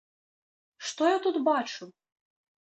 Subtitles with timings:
[0.87, 1.83] Што я тут бачу?